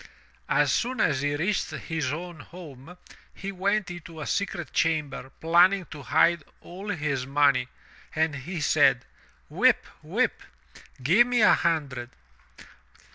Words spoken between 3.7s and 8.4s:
into a secret chamber planning to hide all his money, and